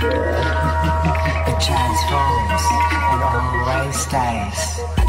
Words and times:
the 0.00 1.56
jungle 1.60 2.38
never 3.18 4.10
dies. 4.10 5.07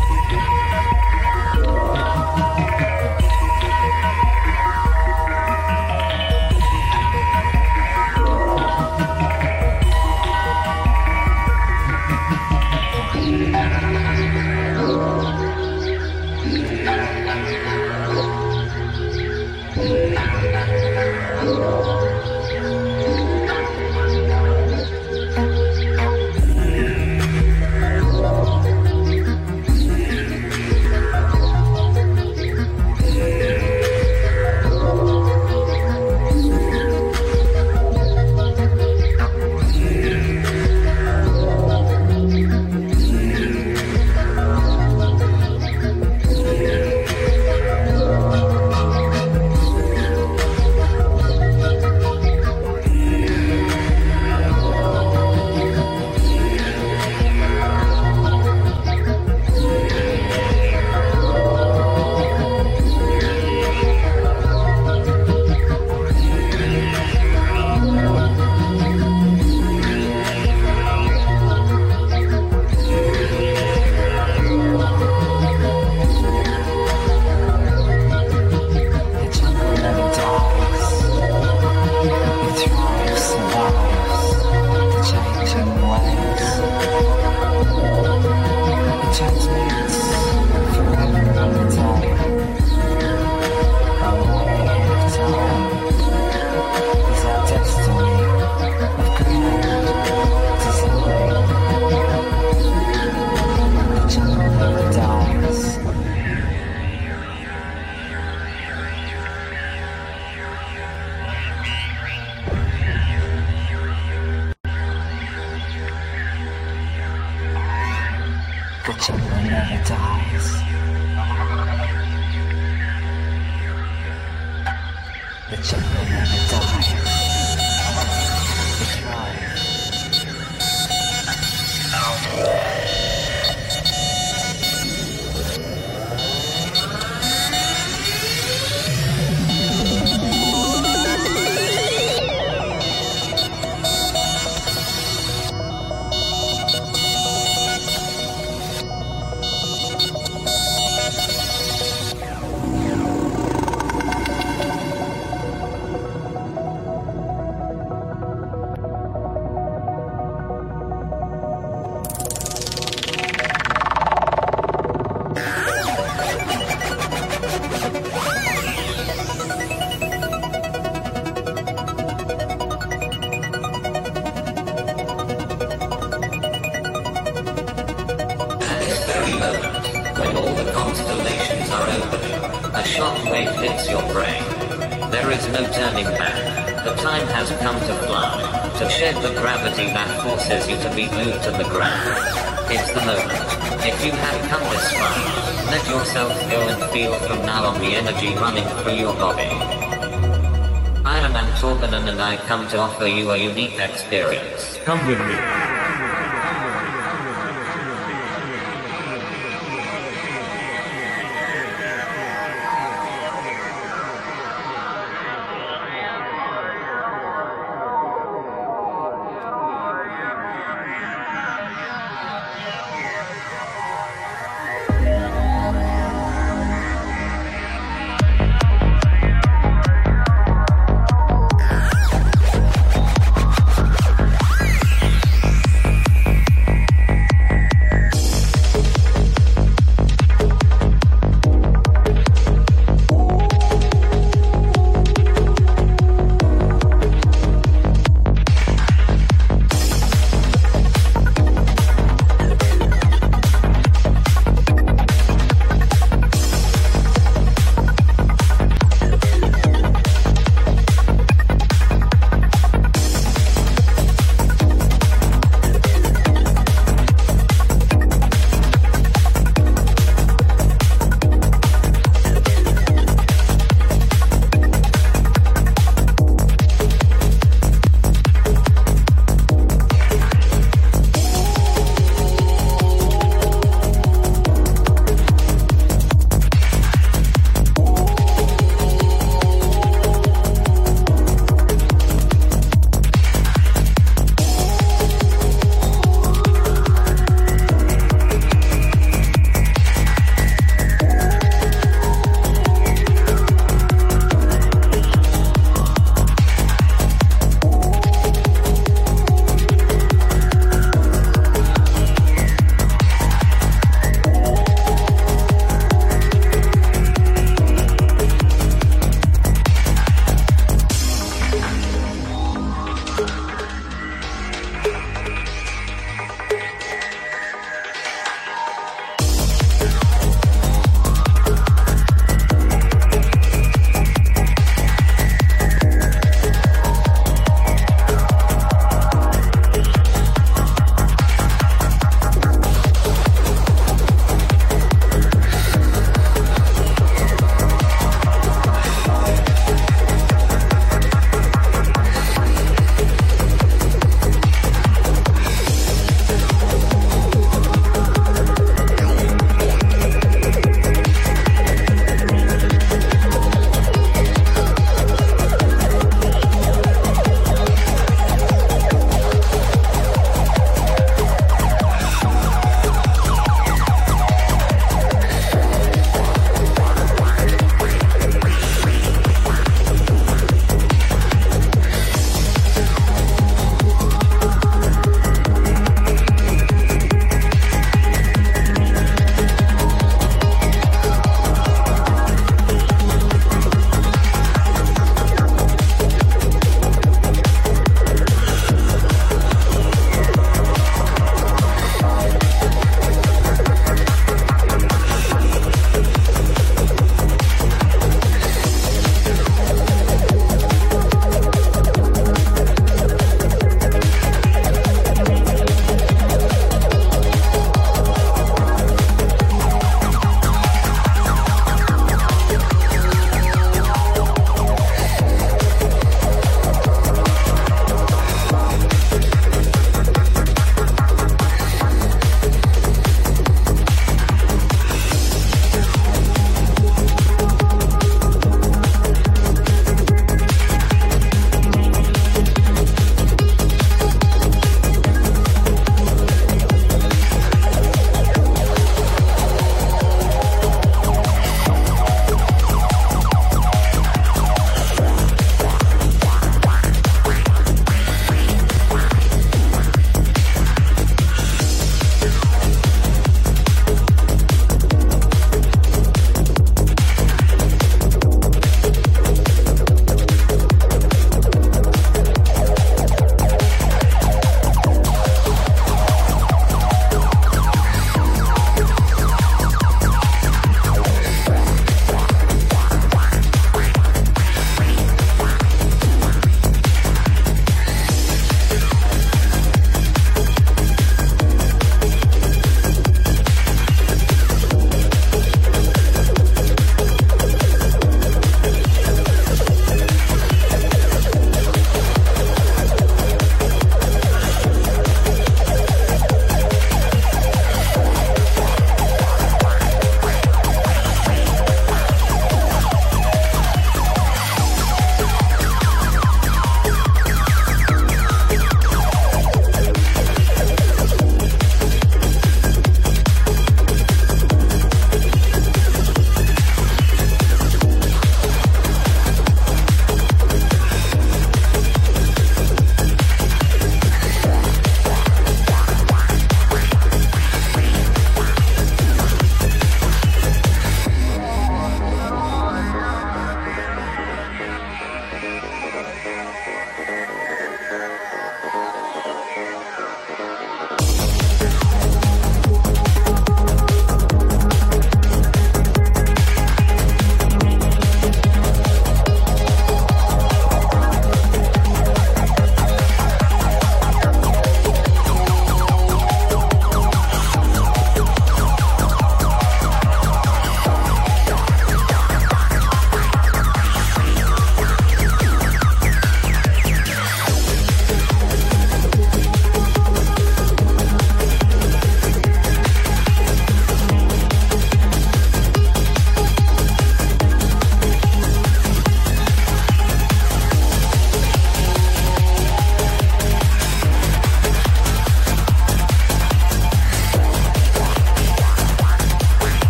A 203.01 203.37
unique 203.37 203.79
experience. 203.79 204.78
Come 204.84 205.05
with 205.07 205.19
me. 205.19 205.39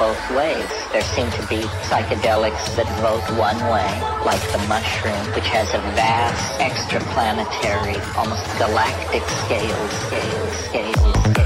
Both 0.00 0.30
ways. 0.30 0.66
There 0.92 1.02
seem 1.02 1.30
to 1.32 1.46
be 1.46 1.60
psychedelics 1.84 2.74
that 2.74 2.88
vote 3.04 3.22
one 3.36 3.60
way, 3.68 3.92
like 4.24 4.40
the 4.50 4.58
mushroom, 4.66 5.22
which 5.34 5.46
has 5.48 5.68
a 5.74 5.80
vast 5.92 6.58
extraplanetary, 6.58 8.00
almost 8.16 8.42
galactic 8.56 9.22
scale, 9.44 9.88
scale, 10.08 10.46
scale, 10.64 11.39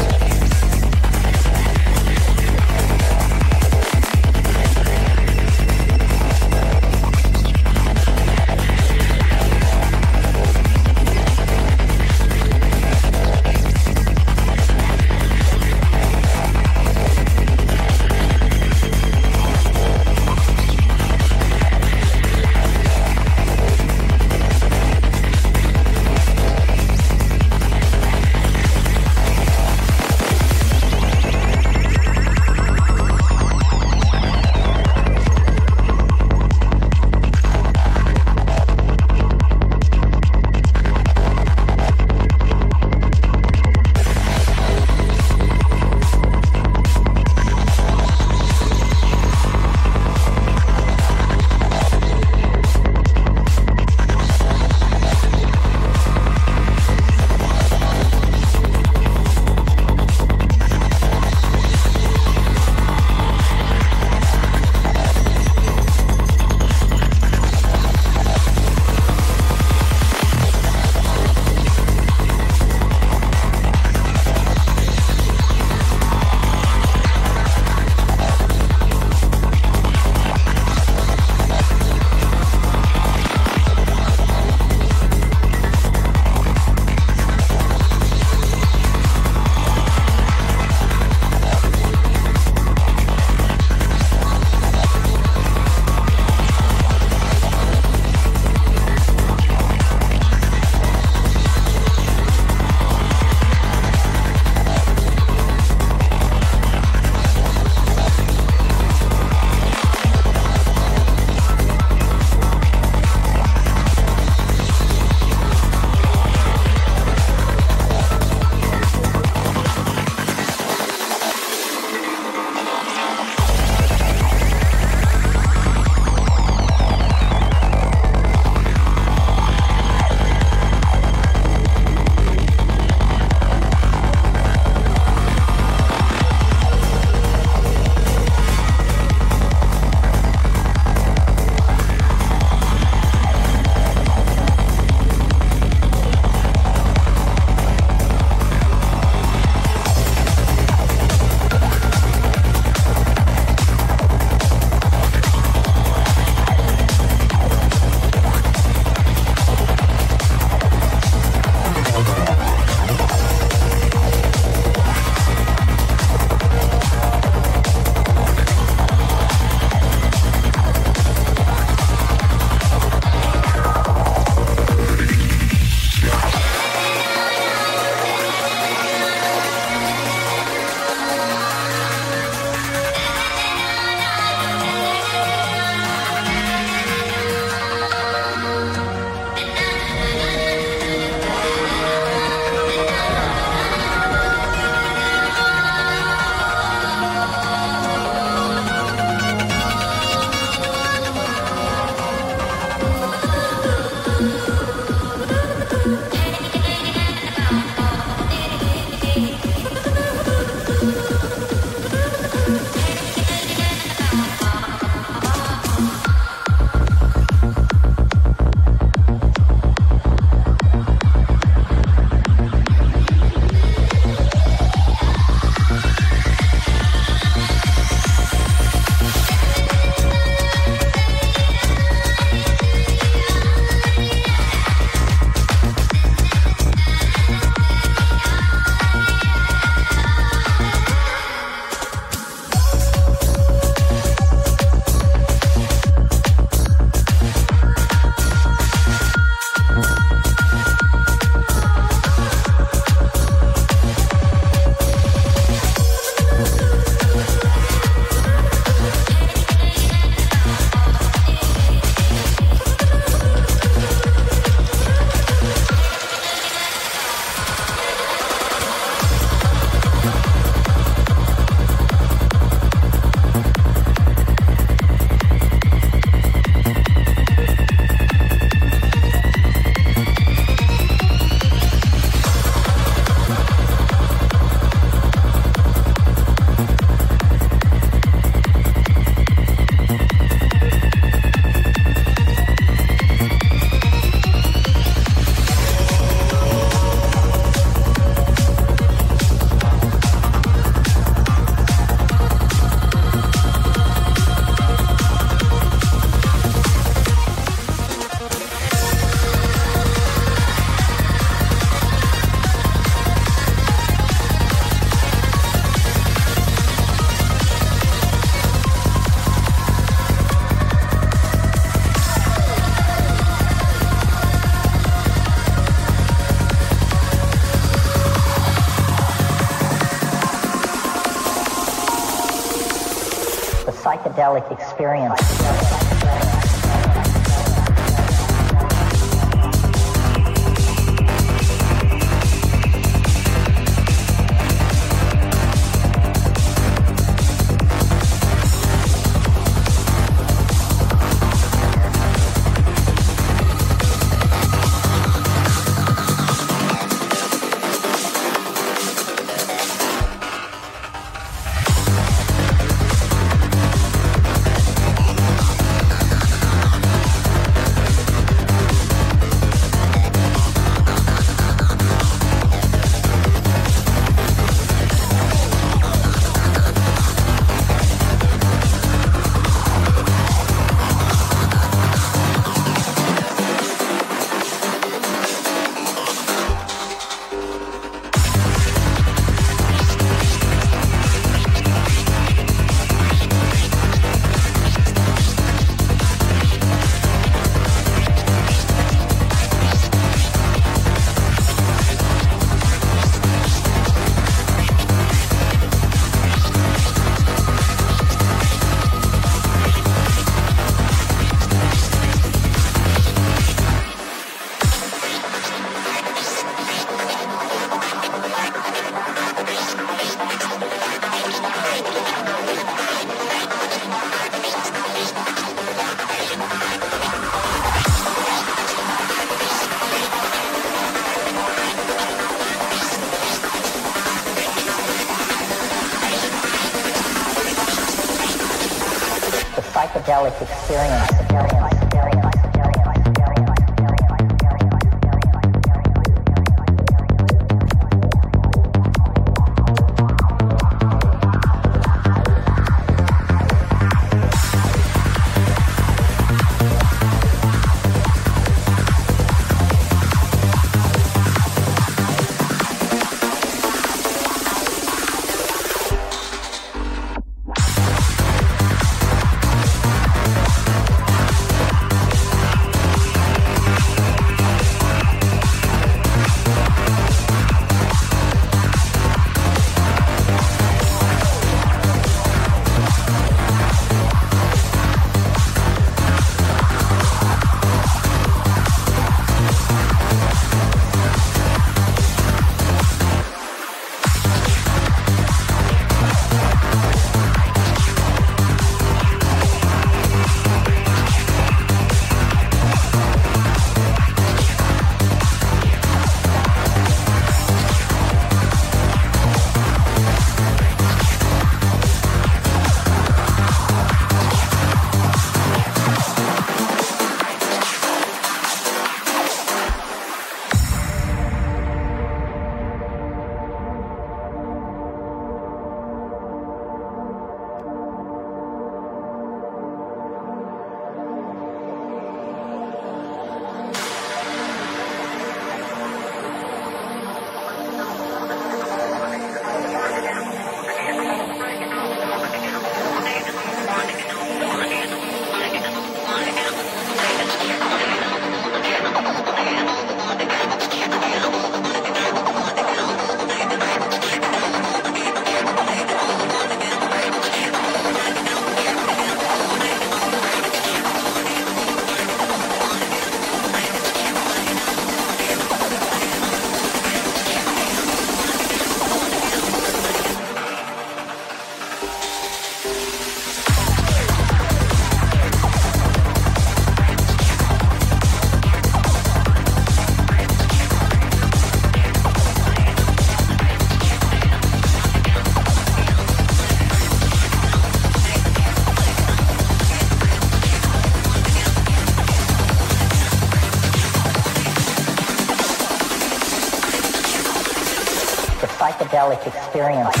psychedelic 599.11 599.27
experience. 599.27 600.00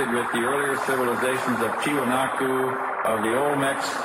Connected 0.00 0.16
with 0.16 0.32
the 0.32 0.48
earlier 0.48 0.76
civilizations 0.86 1.60
of 1.60 1.70
Tiwanaku, 1.82 3.04
of 3.04 3.22
the 3.22 3.28
Olmecs, 3.28 3.99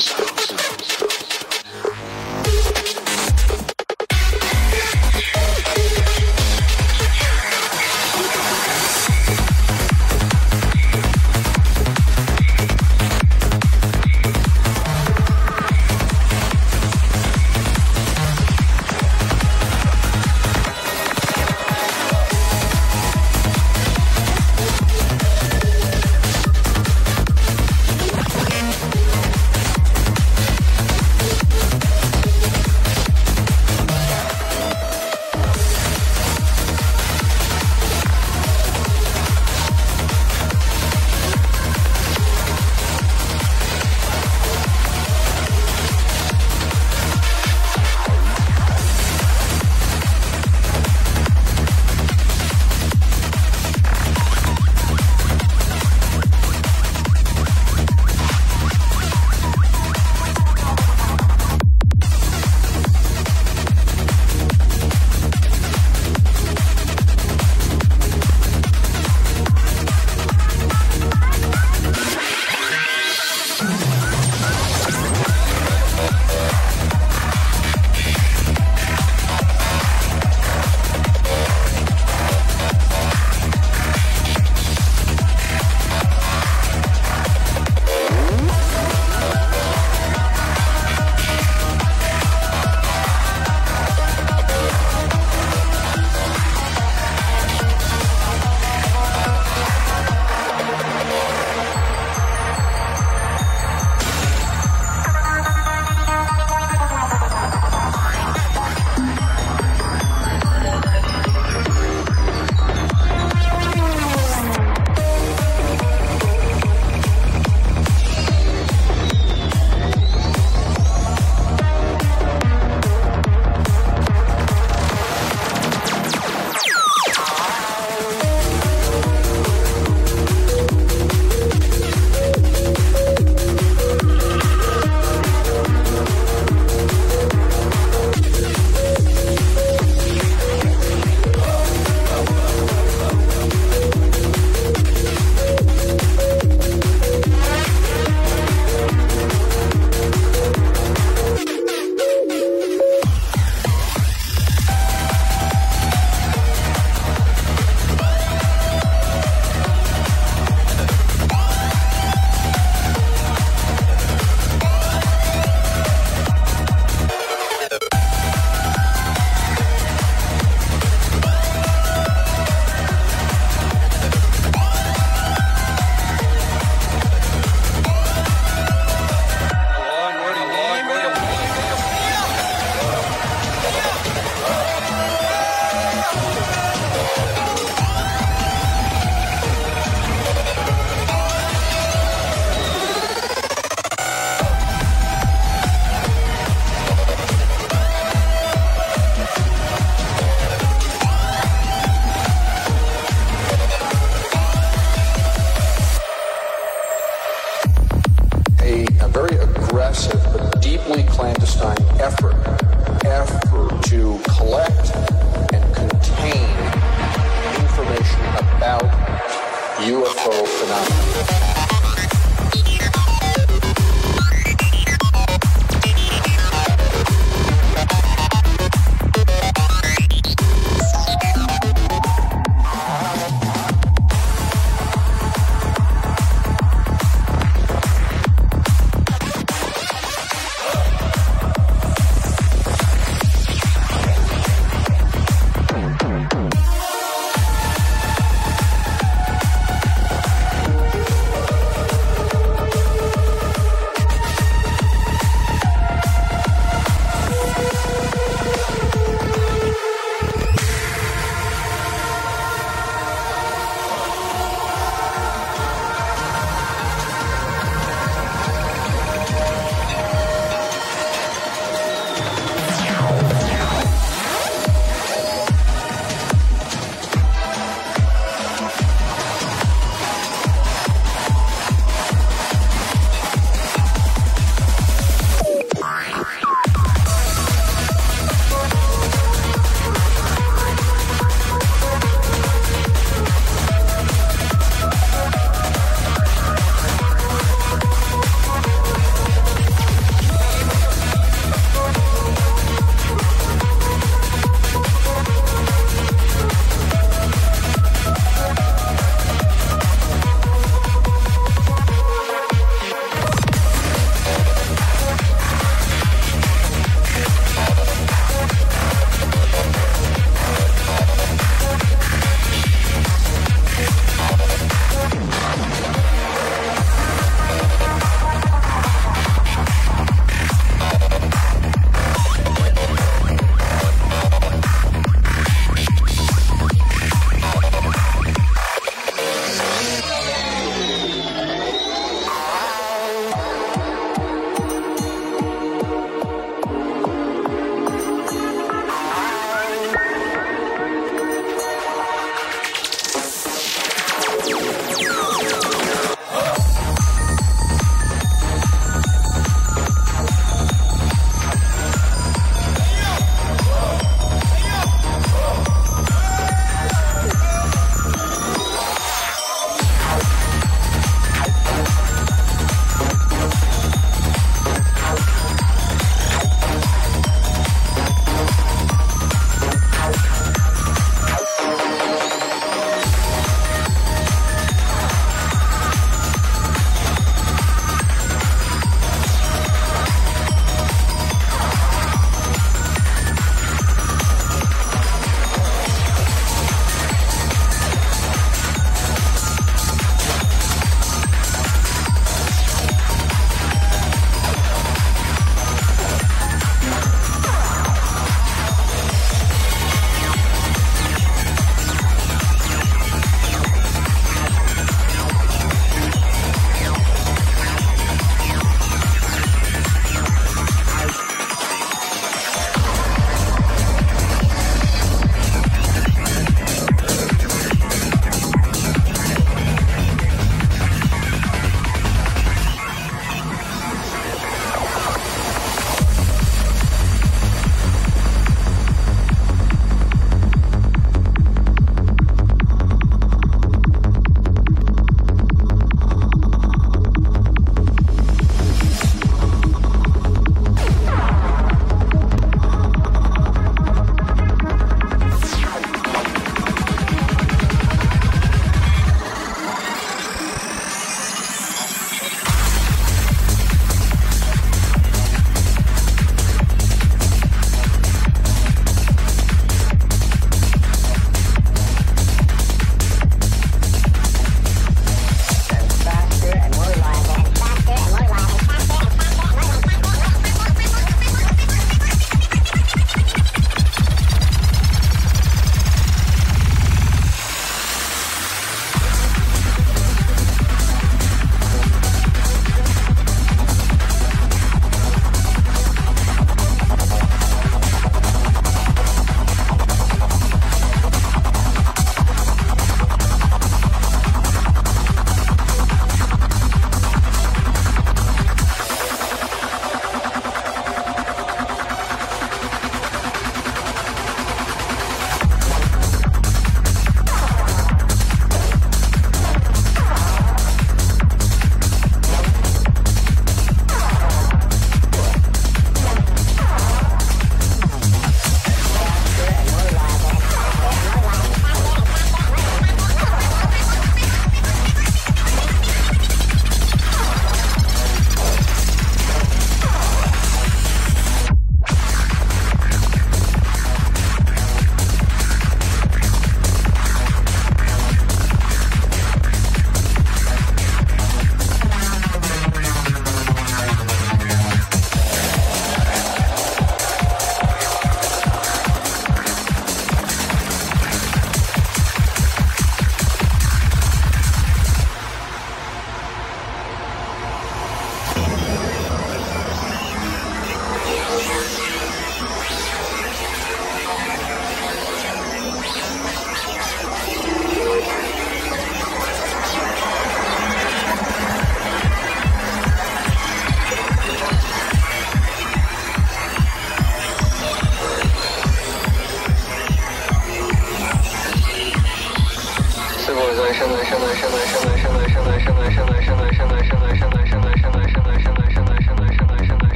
Sound. 0.00 0.29